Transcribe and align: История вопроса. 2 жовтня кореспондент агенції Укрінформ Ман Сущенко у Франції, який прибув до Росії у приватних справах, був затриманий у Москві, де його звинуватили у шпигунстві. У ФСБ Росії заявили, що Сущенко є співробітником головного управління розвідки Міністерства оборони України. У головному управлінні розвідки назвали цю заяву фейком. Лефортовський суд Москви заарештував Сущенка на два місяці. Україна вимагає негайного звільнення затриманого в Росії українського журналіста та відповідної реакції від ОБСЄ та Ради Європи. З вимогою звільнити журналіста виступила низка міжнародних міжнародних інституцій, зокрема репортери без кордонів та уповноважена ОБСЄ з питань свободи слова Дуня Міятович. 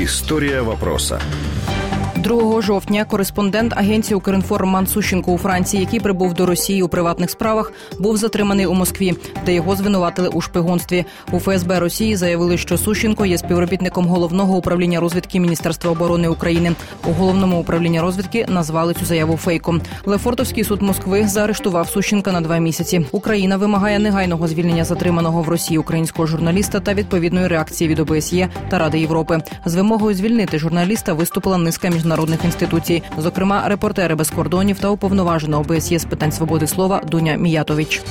История 0.00 0.62
вопроса. 0.62 1.20
2 2.18 2.62
жовтня 2.62 3.04
кореспондент 3.04 3.72
агенції 3.76 4.16
Укрінформ 4.16 4.68
Ман 4.68 4.86
Сущенко 4.86 5.32
у 5.32 5.38
Франції, 5.38 5.82
який 5.82 6.00
прибув 6.00 6.34
до 6.34 6.46
Росії 6.46 6.82
у 6.82 6.88
приватних 6.88 7.30
справах, 7.30 7.72
був 7.98 8.16
затриманий 8.16 8.66
у 8.66 8.74
Москві, 8.74 9.14
де 9.46 9.54
його 9.54 9.76
звинуватили 9.76 10.28
у 10.28 10.40
шпигунстві. 10.40 11.04
У 11.32 11.40
ФСБ 11.40 11.80
Росії 11.80 12.16
заявили, 12.16 12.58
що 12.58 12.78
Сущенко 12.78 13.26
є 13.26 13.38
співробітником 13.38 14.06
головного 14.06 14.56
управління 14.56 15.00
розвідки 15.00 15.40
Міністерства 15.40 15.90
оборони 15.90 16.28
України. 16.28 16.72
У 17.08 17.12
головному 17.12 17.60
управлінні 17.60 18.00
розвідки 18.00 18.46
назвали 18.48 18.94
цю 18.94 19.04
заяву 19.04 19.36
фейком. 19.36 19.80
Лефортовський 20.04 20.64
суд 20.64 20.82
Москви 20.82 21.28
заарештував 21.28 21.88
Сущенка 21.88 22.32
на 22.32 22.40
два 22.40 22.58
місяці. 22.58 23.06
Україна 23.12 23.56
вимагає 23.56 23.98
негайного 23.98 24.48
звільнення 24.48 24.84
затриманого 24.84 25.42
в 25.42 25.48
Росії 25.48 25.78
українського 25.78 26.26
журналіста 26.26 26.80
та 26.80 26.94
відповідної 26.94 27.46
реакції 27.46 27.88
від 27.88 27.98
ОБСЄ 27.98 28.48
та 28.68 28.78
Ради 28.78 29.00
Європи. 29.00 29.38
З 29.64 29.74
вимогою 29.74 30.14
звільнити 30.16 30.58
журналіста 30.58 31.12
виступила 31.12 31.58
низка 31.58 31.88
міжнародних 31.88 32.07
міжнародних 32.08 32.44
інституцій, 32.44 33.02
зокрема 33.18 33.68
репортери 33.68 34.14
без 34.14 34.30
кордонів 34.30 34.78
та 34.78 34.88
уповноважена 34.88 35.58
ОБСЄ 35.58 35.98
з 35.98 36.04
питань 36.04 36.32
свободи 36.32 36.66
слова 36.66 37.02
Дуня 37.10 37.36
Міятович. 37.36 38.02